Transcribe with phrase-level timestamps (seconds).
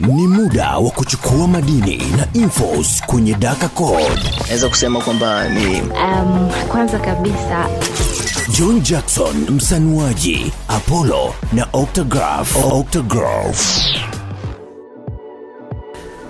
[0.00, 4.22] Ni muda wa kuchukua madini na infos kwenye Daka Code.
[4.46, 7.66] naweza kusema kwamba ni Um, kwanza kabisa
[8.58, 12.56] John Jackson msanuaji, Apollo na Octograph.
[12.72, 13.78] Octograph.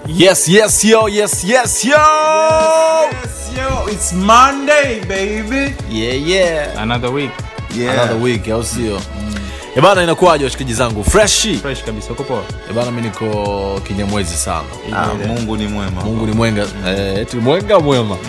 [0.06, 1.92] Yes, yes, yo, yes, yes, yo!
[1.92, 5.74] Yes, yo, it's Monday, baby.
[5.90, 6.82] Yeah, yeah.
[6.82, 7.30] another week
[7.76, 7.92] Yeah.
[7.92, 8.96] Another week, au sio?
[8.96, 9.02] Eh
[9.82, 11.04] bana, inakuwaje washikaji zangu?
[11.04, 11.56] Freshi.
[11.56, 14.64] fresh kabisa uko poa Eh mimi niko kinyamwezi sana.
[14.96, 16.02] Ah, Mungu ni mwema.
[16.04, 18.16] Mungu ni mwenga, eh, eti mwenga mwema.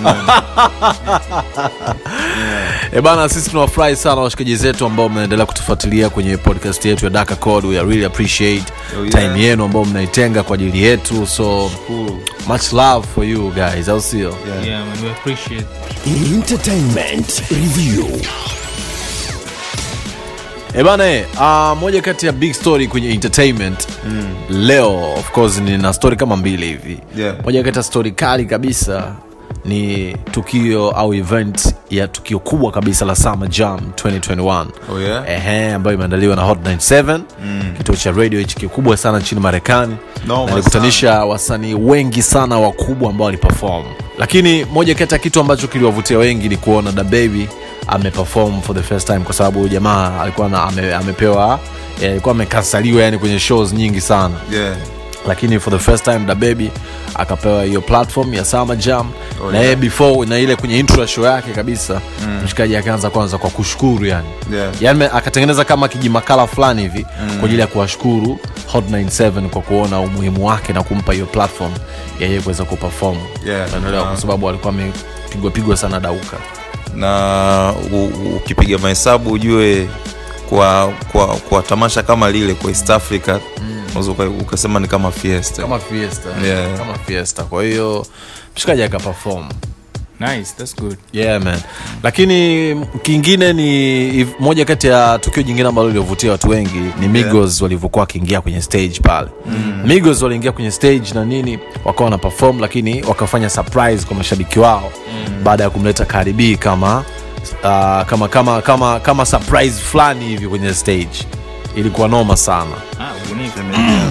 [2.94, 7.36] Eh bana, sisi tunawafurahi sana washikaji zetu ambao mnaendelea kutufuatilia kwenye podcast yetu ya Daka
[7.36, 7.68] Code.
[7.68, 8.64] We really appreciate
[9.00, 9.10] Oh, yeah.
[9.12, 11.28] time yenu ambao mnaitenga kwa ajili yetu.
[11.28, 12.12] So Cool.
[12.48, 14.36] much love for you guys, au sio?
[14.48, 14.68] Yeah.
[14.68, 15.66] yeah man we appreciate
[16.08, 18.06] Entertainment Review.
[20.74, 24.28] E bana eh, uh, moja kati ya big story kwenye entertainment mm.
[24.50, 27.36] leo of course nina story kama mbili hivi Yeah.
[27.46, 29.16] moja kati ya story kali kabisa
[29.66, 35.24] ni tukio au event ya tukio kubwa kabisa la Summer Jam 2021 Oh, yeah?
[35.30, 37.74] Ehe, ambayo imeandaliwa na Hot 97 mm.
[37.78, 39.96] kituo cha radio hichi kikubwa sana nchini Marekani
[40.28, 43.84] no, nalikutanisha wasanii wengi sana wakubwa ambao walipefom
[44.18, 47.48] lakini moja kati ya kitu ambacho kiliwavutia wengi ni kuona da baby
[47.92, 51.60] ameperform for the first time kwa sababu jamaa alikuwa na, ame, amepewa
[52.02, 54.76] eh, alikuwa amekasaliwa yani kwenye shows nyingi sana Yeah.
[55.28, 56.72] lakini for the first time da baby
[57.16, 59.12] akapewa hiyo platform ya Summer Jam
[59.44, 59.80] Oh, na yeye yeah.
[59.82, 62.42] before na ile kwenye intro ya show yake kabisa mm.
[62.46, 64.72] mshikaji akaanza kwanza kwa kushukuru yani Yeah.
[64.82, 67.38] yani akatengeneza kama kijimakala fulani hivi mm.
[67.40, 71.72] kwa ajili ya kuwashukuru Hot 97 kwa kuona umuhimu wake na kumpa hiyo platform
[72.20, 73.70] ya yeye kuweza kuperform Yeah.
[74.04, 76.38] Kwa sababu alikuwa amepigwa pigwa sana dauka
[76.96, 77.74] na
[78.36, 79.90] ukipiga mahesabu ujue
[80.50, 83.40] kwa, kwa, kwa tamasha kama lile kwa east africa
[83.90, 85.62] unaweza uka- ukasema ni kama fiesta.
[85.62, 86.30] Kama fiesta.
[86.46, 86.78] Yeah.
[86.78, 87.44] kama fiesta.
[87.44, 88.06] Kwa hiyo
[88.56, 89.50] mshikaji akaperform
[90.20, 90.98] nice that's good.
[91.14, 91.60] Yeah man.
[92.04, 98.00] Lakini kingine ni moja kati ya tukio jingine ambalo liliovutia watu wengi ni migos walivyokuwa
[98.02, 99.28] wakiingia kwenye stage pale.
[99.46, 99.82] Mm.
[99.86, 104.92] migos waliingia kwenye stage na nini wakawa wana perform lakini wakafanya surprise kwa mashabiki wao
[105.28, 105.44] mm.
[105.44, 106.98] baada ya kumleta Karibi kama
[107.64, 111.26] uh, kama kama kama kama surprise fulani hivi kwenye stage.
[111.76, 112.76] Ilikuwa noma sana.
[113.00, 113.12] Ah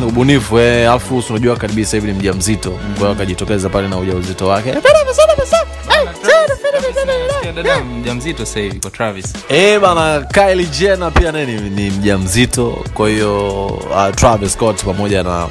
[0.09, 3.97] ubunifu eh, alafu si unajua kabisa hivi ni mja mzito kwa hiyo akajitokeza pale na
[3.99, 4.75] ujauzito wake
[8.01, 13.09] mjamzito sasa hivi kwa Travis Eh bana Kylie Jenner pia naye ni, ni mjamzito kwa
[13.09, 15.47] hiyo uh, Travis Scott pamoja na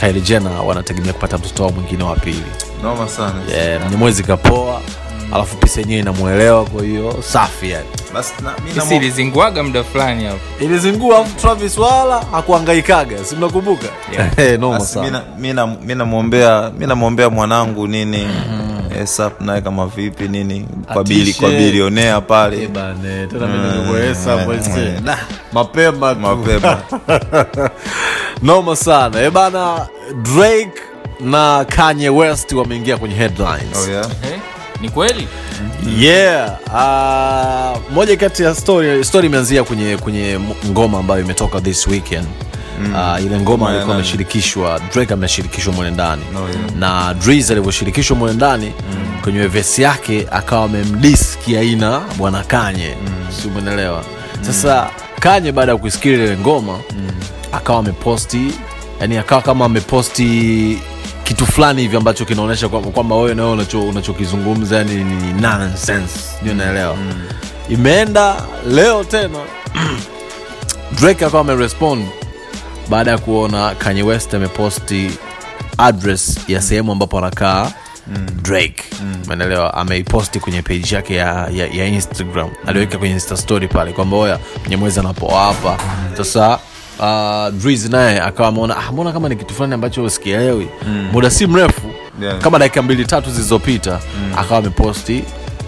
[0.00, 2.42] Kylie Jenner wanategemea kupata mtoto wao mwingine wa pili
[2.82, 4.80] noma sana yeah, ni mwezi kapoa
[5.34, 7.86] alafu pisa yenyewe inamwelewa kwa hiyo safi yani.
[8.14, 10.38] Basi ilizinguaga muda fulani hapo.
[10.60, 13.86] Ilizingua alafu Travis wala hakuangaikaga si mnakumbuka?
[14.12, 14.58] Yeah.
[14.60, 15.22] noma mi sana.
[15.84, 18.28] mi namwombea mi namwombea mwanangu nini
[19.02, 22.56] esap naye kama vipi nini kwa bili kwa bilionea pale.
[22.66, 25.16] Tena Mm,
[25.52, 26.78] mapema mapema.
[28.42, 29.20] Noma sana.
[29.22, 29.86] Ebana
[30.22, 30.80] Drake
[31.20, 33.76] na Kanye West wameingia kwenye headlines.
[33.86, 34.06] Oh, yeah?
[34.32, 34.38] eh?
[34.82, 35.28] Ni kweli
[35.98, 42.26] yeah uh, moja kati ya story story imeanzia kwenye kwenye ngoma ambayo imetoka this weekend
[42.80, 42.94] Mm.
[42.94, 46.60] Uh, ile ngoma alikuwa ameshirikishwa drake ameshirikishwa mwene ndani no, yeah.
[46.78, 49.20] na Drizz alivyoshirikishwa mwene ndani mm.
[49.22, 53.12] kwenye vesi yake akawa amemdis kiaina bwana kanye mm.
[53.42, 54.04] si umeelewa
[54.40, 57.10] sasa kanye baada ya kuisikia ile ngoma mm.
[57.52, 58.46] akawa ameposti
[59.00, 60.78] yani akawa kama ameposti
[61.24, 66.18] kitu fulani hivi ambacho kinaonyesha kwamba wewe unacho- unachokizungumza yani ni nonsense.
[66.42, 66.96] Ndio naelewa.
[67.68, 68.36] Imeenda
[68.68, 69.38] leo tena
[71.00, 72.06] drake akawa amerespond
[72.88, 75.10] baada ya kuona kanye west ameposti
[75.78, 77.72] address ya sehemu ambapo anakaa
[78.42, 78.84] drake.
[79.26, 79.74] Umeelewa?
[79.74, 82.50] Ameiposti kwenye page yake ya, ya, ya instagram.
[82.66, 85.78] Aliweka kwenye insta story pale kwamba oya mnyamwezi anapoa hapa.
[86.16, 86.58] Sasa
[87.02, 90.68] uh, naye akawa ameona ah, mbona kama ni kitu fulani ambacho sikielewi?
[91.12, 91.82] Muda si mrefu
[92.22, 92.38] Yeah.
[92.38, 94.00] kama dakika mbili tatu zilizopita
[94.36, 95.24] akawa ameposti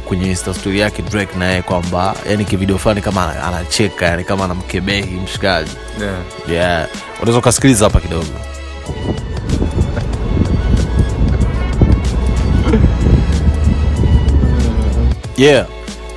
[0.08, 4.44] kwenye insta story yake drake naye kwamba yani kivideo fulani kama ana- anacheka yani kama
[4.44, 5.70] anamkebehi mshikaji.
[6.00, 6.14] Yeah.
[6.50, 6.88] yeah.
[7.17, 8.26] Unaweza ukasikiliza hapa kidogo.
[15.37, 15.67] Yeah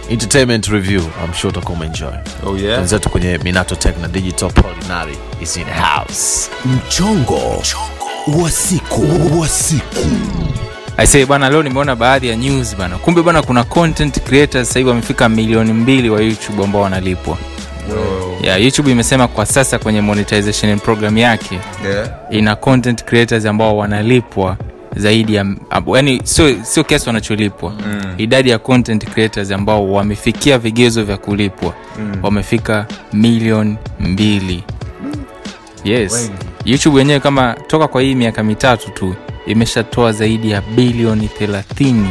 [0.09, 2.09] entertainment review i'm sure utakuwa umeenjoy
[2.45, 2.77] Oh, yeah?
[2.79, 7.63] wenzetu kwenye minato tech na digital polinary is in house Mchongo
[8.43, 10.05] wa siku wa siku.
[10.97, 14.89] aisee bwana leo nimeona baadhi ya news bana kumbe bana kuna content creators sasa hivi
[14.89, 17.37] wamefika milioni mbili wa youtube ambao wanalipwa
[18.41, 21.59] yeah, youtube imesema kwa sasa kwenye monetization program yake
[21.93, 22.09] yeah.
[22.29, 24.57] ina content creators ambao wanalipwa
[24.97, 25.45] zaidi ya
[25.95, 27.69] yani sio sio kiasi wanacholipwa.
[27.71, 28.13] Mm.
[28.17, 32.15] idadi ya content creators ambao wamefikia vigezo vya kulipwa mm.
[32.23, 34.63] wamefika milioni mbili.
[35.83, 36.31] Yes.
[36.65, 39.15] Youtube wenyewe kama toka kwa hii miaka mitatu tu
[39.45, 42.05] imeshatoa zaidi ya bilioni 30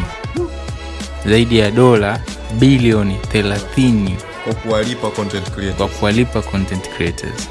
[1.27, 2.21] zaidi ya dola
[2.59, 4.11] bilioni 30
[4.45, 5.77] kwa kuwalipa content creators.
[5.77, 7.49] kwa kuwalipa content creators.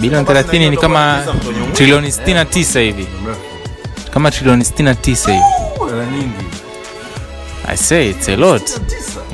[0.00, 1.24] Bilioni Basi 30 ni kama
[1.72, 3.06] trilioni 69 hivi
[4.14, 5.40] kama trilioni 69
[6.14, 6.30] hivi
[7.68, 8.62] i say it's a lot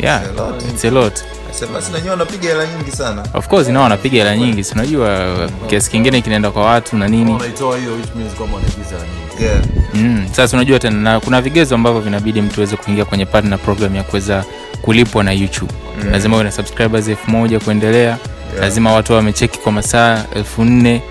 [0.03, 0.65] yeah It's a lot.
[0.69, 1.21] it's a lot
[1.53, 5.37] Sasa basi nanyewe wanapiga hela nyingi sana of course nao wanapiga hela nyingi si unajua
[5.67, 9.45] kiasi kingine kinaenda kwa watu na nini Wanaitoa hiyo which means kwamba wanaigiza nyingi.
[9.45, 9.61] yeah.
[9.95, 10.29] mm.
[10.33, 14.03] sasa unajua tena na kuna vigezo ambavyo vinabidi mtu aweze kuingia kwenye partner program ya
[14.03, 14.45] kuweza
[14.83, 15.73] kulipwa na youtube
[16.03, 16.11] mm.
[16.11, 18.19] lazima uwe na subscribers elfu moja kuendelea yeah.
[18.61, 21.03] lazima watu wamecheki kwa masaa elfu nne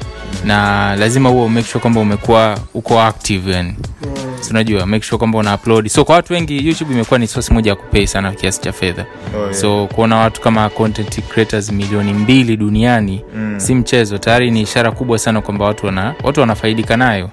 [0.46, 3.76] na lazima huo make sure kwamba umekuwa uko active yani.
[4.04, 4.10] Mm.
[4.50, 5.88] unajua make sure kwamba una upload.
[5.88, 9.06] So kwa watu wengi youtube imekuwa ni source moja ya kupei sana kiasi cha fedha.
[9.38, 9.54] Oh, yeah.
[9.54, 13.60] so kuona watu kama content creators milioni mbili duniani mm.
[13.60, 14.18] si mchezo.
[14.18, 17.30] Tayari ni ishara kubwa sana kwamba watu wana, watu wanafaidika nayo.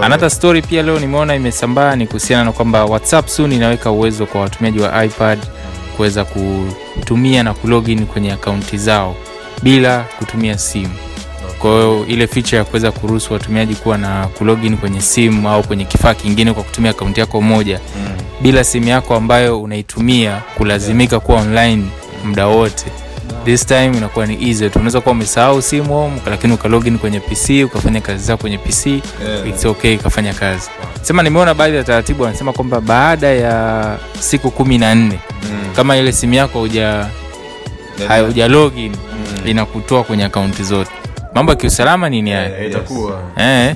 [0.00, 4.26] Oh, another story pia leo nimeona imesambaa ni kuhusiana na kwamba whatsapp soon inaweka uwezo
[4.26, 5.38] kwa watumiaji wa ipad
[5.96, 9.16] kuweza kutumia na kulogin kwenye akaunti zao
[9.62, 10.94] bila kutumia simu
[11.60, 15.84] kwa hiyo ile feature ya kuweza kuruhusu watumiaji kuwa na kulogin kwenye simu au kwenye
[15.84, 18.08] kifaa kingine kwa kutumia akaunti yako moja mm.
[18.42, 21.84] bila simu yako ambayo unaitumia kulazimika kuwa online
[22.24, 22.84] muda wote
[23.44, 27.64] this time inakuwa ni easy tu unaweza kuwa umesahau simu home lakini ukalogin kwenye pc
[27.64, 29.00] ukafanya kazi zako kwenye pc yeah.
[29.48, 30.70] it's okay ikafanya kazi
[31.02, 35.72] sema nimeona baadhi ya taratibu wanasema kwamba baada ya siku kumi na nne mm.
[35.76, 37.06] kama ile simu yako huja
[38.08, 39.48] hauja login mm.
[39.48, 40.90] inakutoa kwenye akaunti zote
[41.40, 42.30] mambo ya kiusalama nini
[42.66, 43.20] Itakuwa.
[43.36, 43.74] eh.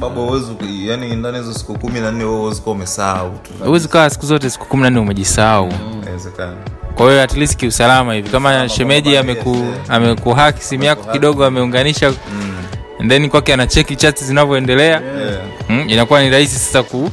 [0.87, 3.33] Yani ndani hizo siku kumi na nne wewe kuwa umesahau
[3.65, 5.73] huwezi kaa siku zote siku kumi na nne umejisahau.
[6.03, 6.57] Inawezekana
[6.95, 8.29] kwa hiyo at least kiusalama hivi.
[8.31, 9.57] Kama shemeji ameku,
[9.89, 12.13] amekuhaki simu yako kidogo ameunganisha
[13.01, 14.87] and then kwake anacheki chati zinavyoendelea.
[15.01, 15.03] Yeah.
[15.69, 17.11] mm, inakuwa ni rahisi sasa ku,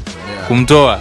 [0.48, 1.00] kumtoa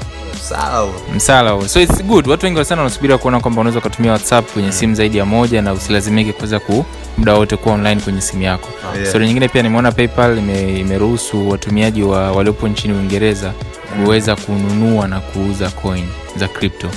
[0.50, 2.28] sawa msala huo so its good.
[2.28, 5.72] Watu wengi sana wanasubiria kuona kwamba unaweza ukatumia whatsapp kwenye simu zaidi ya moja na
[5.72, 6.84] usilazimike kuweza ku
[7.18, 8.68] muda wote kuwa online kwenye simu yako.
[8.94, 9.08] Yeah.
[9.08, 10.98] stori nyingine pia nimeona paypal ime-
[11.48, 13.52] watumiaji wa waliopo nchini uingereza
[14.04, 16.04] kuweza kununua na kuuza coin
[16.36, 16.88] za crypto.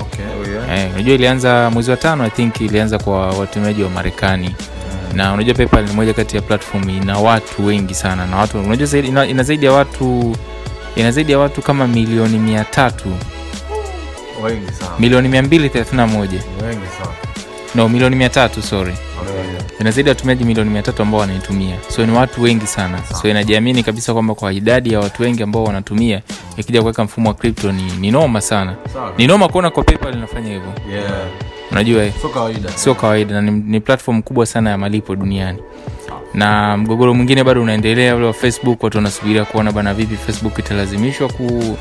[0.00, 0.24] Okay.
[0.24, 0.84] Oh, yeah.
[0.84, 4.54] Eh, unajua ilianza mwezi wa tano i think ilianza kwa watumiaji wa marekani.
[5.14, 8.86] Na unajua paypal ni moja kati ya platform ina watu wengi sana na watu unajua
[8.86, 10.36] zaidi, ina, ina zaidi ya watu
[10.96, 13.08] ina zaidi ya watu kama milioni mia tatu.
[14.44, 14.90] Wengi sana.
[14.98, 16.42] milioni mia mbili thelathini na moja.
[16.62, 17.10] Wengi sana.
[17.74, 18.94] no milioni mia tatu sorry.
[19.80, 21.76] Ina zaidi ya watumiaji milioni mia tatu ambao wanaitumia.
[21.88, 22.98] So ni watu wengi sana.
[23.22, 26.22] So inajiamini kabisa kwamba kwa idadi ya watu wengi ambao wanatumia
[26.56, 28.74] ikija kuweka mfumo wa crypto ni, ni noma sana.
[29.18, 30.72] Ni noma kuona kwa paypal inafanya hivyo.
[30.92, 31.12] Yeah.
[31.72, 32.12] unajua eh?
[32.20, 32.68] Sio kawaida.
[32.70, 35.58] sio kawaida na ni, ni platform kubwa sana ya malipo duniani
[36.36, 41.28] na mgogoro mwingine bado unaendelea ule wa facebook watu wanasubiria kuona bana vipi facebook italazimishwa
[41.28, 41.78] ku,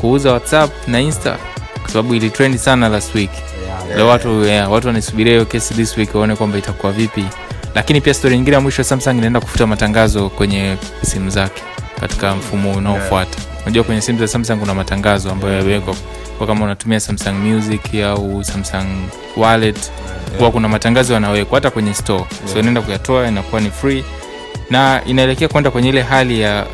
[0.00, 1.36] kuuza whatsapp na insta
[1.82, 3.30] kwa sababu ili trend sana last week.
[3.96, 7.24] Leo watu yeah, watu wanasubiria hiyo kesi this week waone kwamba itakuwa vipi.
[7.74, 11.62] Lakini pia stori nyingine ya mwisho samsung inaenda kufuta matangazo kwenye simu zake
[12.00, 13.38] katika mfumo unaofuata.
[13.62, 15.94] Unajua kwenye simu za samsung kuna matangazo ambayo yamewekwa
[16.38, 18.86] kwa kama unatumia samsung music au samsung
[19.36, 19.92] wallet
[20.38, 22.24] huwa kuna matangazo yanawekwa hata kwenye store.
[22.52, 24.04] So inaenda kuyatoa inakuwa ni free.
[24.70, 26.66] Na inaelekea kwenda kwenye ile hali ya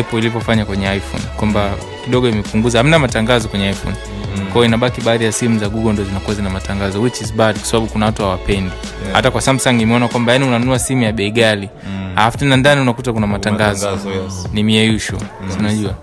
[0.00, 1.70] apple ilivyofanya kwenye iphone kwamba
[2.04, 2.78] kidogo imepunguza.
[2.78, 3.96] Hamna matangazo kwenye iphone.
[4.06, 4.15] mm.
[4.56, 7.64] Kwao inabaki baadhi ya simu za google ndo zinakuwa zina matangazo which is bad kwa
[7.66, 8.70] sababu kuna watu hawapendi.
[9.02, 9.14] Yeah.
[9.16, 11.70] hata kwa samsung imeona kwamba yani unanunua simu ya bei gali
[12.16, 13.90] alafu tena ndani unakuta kuna matangazo.
[13.90, 14.48] Matangazo, yes.
[14.52, 15.56] ni mieyusho mm.
[15.58, 15.94] unajua?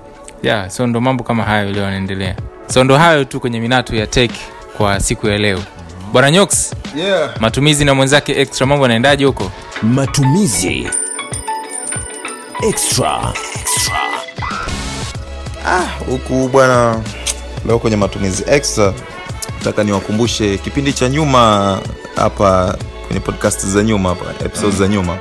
[0.43, 2.36] Yeah, so ndo mambo kama hayo leo yanaendelea.
[2.74, 4.31] So ndo hayo tu kwenye minato ya tek
[4.77, 5.60] kwa siku ya leo.
[6.12, 7.29] Bwana nyox Yeah.
[7.39, 9.51] matumizi na mwenzake extra mambo anaendaje huko?
[9.83, 10.88] Matumizi.
[12.69, 13.33] Extra.
[16.10, 17.01] Huku bwana
[17.67, 18.93] leo kwenye matumizi extra
[19.60, 21.79] nataka niwakumbushe kipindi cha nyuma
[22.15, 22.77] hapa
[23.08, 25.17] kwenye podcast za nyuma hapa episode za nyuma.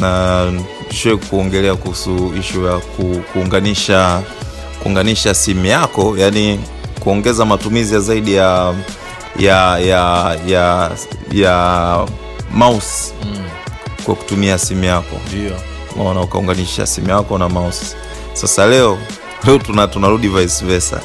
[0.00, 0.52] Na
[0.94, 4.22] shue kuongelea kuhusu ishu ya ku, kuunganisha
[4.82, 6.60] kuunganisha simu yako yani
[7.00, 8.74] kuongeza matumizi ya zaidi ya
[9.38, 10.90] ya ya ya,
[11.32, 12.06] ya
[12.52, 13.12] mouse
[14.04, 15.16] kwa kutumia simu yako.
[15.96, 17.96] Maona ukaunganisha simu yako na mouse.
[18.32, 18.98] Sasa leo
[19.46, 21.00] leo tuna tunarudi vice versa.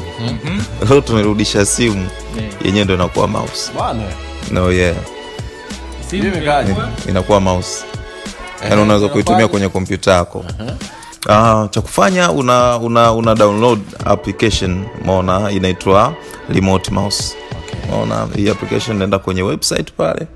[0.90, 2.08] Leo tumerudisha simu.
[2.66, 3.72] Yenyewe ndo inakuwa mouse.
[3.74, 4.04] Bwana.
[4.52, 4.96] no yeah.
[7.10, 7.40] Inakuwa?
[7.40, 7.86] Mouse.
[8.70, 10.46] Yani unaweza kuitumia kwenye kompyuta yako.
[11.30, 16.14] Ah, cha kufanya una, una, una download application maona inaitwa
[16.50, 17.36] remote mouse.
[17.92, 20.28] Maona hii application naenda kwenye website pale.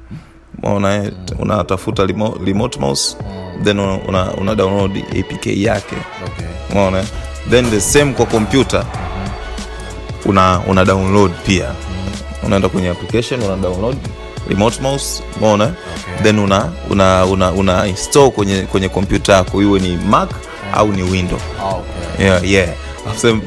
[0.63, 1.11] Maona mm.
[1.39, 3.17] unatafuta remote, remote mouse
[3.63, 5.95] then una, una, download apk yake.
[6.73, 7.03] Maona
[7.49, 8.85] then the same kwa kompyuta
[10.25, 11.71] una, una download pia.
[12.43, 13.97] Unaenda kwenye application una download
[14.49, 15.63] remote mouse umeona?
[15.65, 16.23] Okay.
[16.23, 20.29] then una una una, una install kwenye kwenye kompyuta yako iwe ni mac
[20.73, 21.39] au ni window
[22.19, 22.69] yeah, yeah.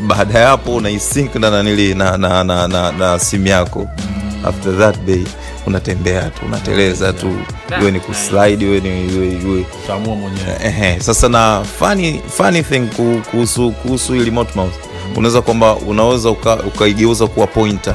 [0.07, 1.63] Baada ya hapo unaisync na na,
[2.19, 3.89] na, na, na, na simu yako
[4.45, 5.25] after that day
[5.67, 7.27] unatembea tu unateleza tu.
[7.81, 9.65] Iwe ni kuslide iwe ni iwe, iwe.
[11.01, 14.75] sasa na funny, funny thing ku- kuhusu kuhusu hii remote mouse.
[15.17, 17.95] Unaweza kwamba unaweza uka- ukaigeuza kuwa pointer.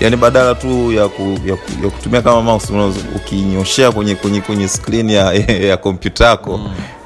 [0.00, 2.72] Yaani badala tu ya, ku, ya, ku, ya kutumia kama mouse
[3.16, 5.32] ukinyoshea kwenye kwenye kwenye skrin ya
[5.70, 6.60] ya kompyuta yako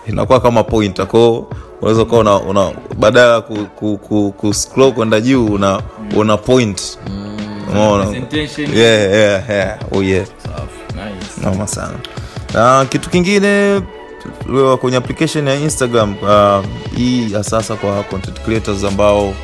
[0.07, 1.07] inakuwa kama pointer.
[1.09, 1.47] Kwao
[1.81, 4.35] unaweza ukawa una, una badala ya ku, ku, ku,
[4.73, 5.81] ku kwenda juu una,
[6.17, 6.99] una point
[7.71, 8.05] umeona?
[8.75, 9.79] Yeah, yeah, yeah.
[9.93, 10.27] Oh, yeah
[11.43, 11.99] noma sana.
[12.55, 13.81] Na kitu kingine
[14.81, 16.65] kwenye application ya instagram uh,
[16.97, 19.35] hii sasa kwa content creators ambao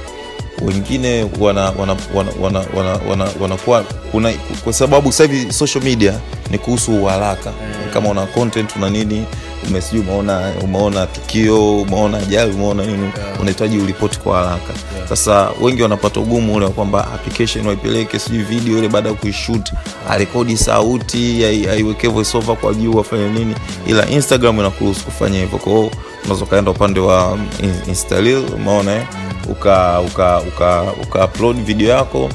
[0.62, 4.32] wengine wana wana wana wana wana, wana, wanakuwa kuna
[4.64, 6.12] kwa sababu sasa hivi social media
[6.50, 7.52] ni kuhusu uharaka.
[7.92, 9.24] Kama una content una nini
[9.68, 13.10] umesijui umeona umeona tukio umeona ajali umeona nini
[13.40, 14.72] unahitaji uripoti kwa haraka
[15.16, 19.72] sasa wengi wanapata ugumu ule wa kwamba application waipeleke sijui video ile baada ya kuishoot
[20.10, 23.54] arekodi sauti ai- aiweke voice kwa juu afanye nini.
[23.86, 25.58] Ila instagram inakuruhusu kufanya hivyo.
[25.58, 25.90] Kwao
[26.24, 29.02] unaweza ukaenda upande wa um, in- instalil umeona eh?
[29.50, 31.26] uka uka uka, uka
[31.62, 32.28] video yako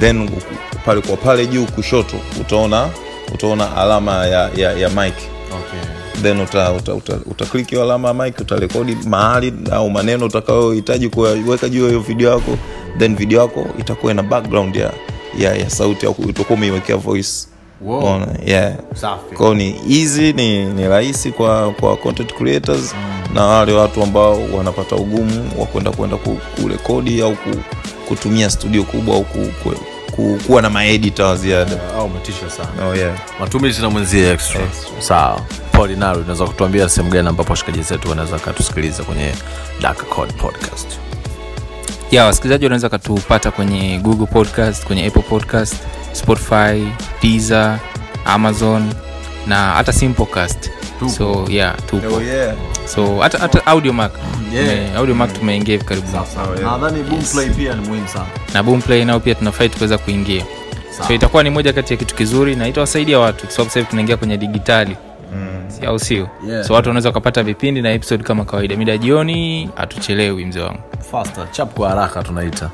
[0.00, 0.30] then
[0.84, 2.88] pale kwa pale juu kushoto utaona
[3.34, 5.14] utaona alama ya, ya, ya mic
[6.22, 6.94] then uta, uta,
[7.26, 12.30] uta, hiyo alama ya mic utarekodi mahali au maneno utakayohitaji kuweka juu ya hiyo video
[12.30, 12.58] yako
[12.98, 14.92] then video yako itakuwa ina background ya,
[15.38, 17.30] ya, ya sauti au utakuwa umeiwekea voice.
[17.84, 17.98] Wow.
[17.98, 18.26] Unaona?
[18.46, 18.74] yeah.
[19.36, 22.94] Kwao ni easy ni, ni rahisi kwa kwa content creators
[23.34, 26.16] na wale watu ambao wanapata ugumu wa kwenda kwenda
[26.62, 27.50] kurekodi au ku,
[28.08, 29.74] kutumia studio kubwa au ku, ku,
[30.16, 31.80] ku, kuwa na maedita wa ziada.
[32.78, 33.18] Uh, oh, yeah.
[33.40, 34.60] matumizi na mwenzie extra.
[34.98, 35.40] Sawa
[35.76, 39.32] polinari unaweza kutuambia sehemu gani ambapo washikaji zetu wanaweza wakatusikiliza kwenye
[39.80, 40.88] Dark Code podcast?
[42.10, 45.74] Ya wasikilizaji wanaweza katupata kwenye google podcast kwenye apple podcast
[46.12, 46.86] spotify
[47.22, 47.78] Deezer,
[48.24, 48.92] amazon
[49.46, 50.70] na hata simplecast.
[51.16, 52.20] So yeah tupo.
[52.22, 52.54] Yeah.
[52.94, 54.12] so hata hata audiomac
[54.54, 54.66] Yeah.
[54.68, 56.12] Tume- audiomac tumeingia hivi karibuni.
[56.62, 58.26] Nadhani boomplay pia ni muhimu sana.
[58.54, 60.44] Na boomplay nao pia tunafai kuweza kuingia.
[61.08, 63.44] So itakuwa ni moja kati ya kitu kizuri na itawasaidia watu.
[63.44, 64.96] Kwa sababu sasa hivi tunaingia kwenye digitali
[65.86, 66.28] Au sio?
[66.48, 66.64] Yeah.
[66.64, 68.76] so watu wanaweza wakapata vipindi na episode kama kawaida.
[68.76, 70.80] Mida jioni hatuchelewi mzee wangu.
[71.10, 72.70] Faster chap kwa haraka tunaita.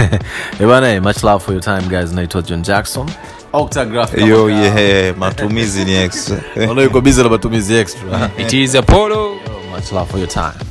[0.60, 2.12] Ebana much love for your time guys.
[2.12, 3.06] Naitwa john jackson.
[3.52, 6.36] Octagraph yo yeah, matumizi ni extra.
[6.82, 8.30] Yuko busy na matumizi extra.
[8.38, 9.34] It is apollo.
[9.70, 10.65] Much love for your time